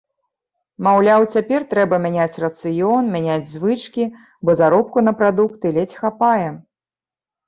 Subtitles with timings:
[0.85, 4.07] Маўляў, цяпер трэба мяняць рацыён, мяняць звычкі,
[4.49, 6.49] бо заробку на прадукты ледзь хапае.